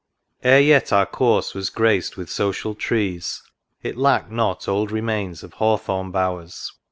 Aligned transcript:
Ere 0.43 0.59
yet 0.61 0.91
our 0.91 1.05
course 1.05 1.53
was 1.53 1.69
graced 1.69 2.17
with 2.17 2.27
social 2.27 2.73
trees 2.73 3.43
It 3.83 3.97
lacked 3.97 4.31
not 4.31 4.67
old 4.67 4.91
remains 4.91 5.43
of 5.43 5.53
hawthorn 5.53 6.09
bowers. 6.09 6.71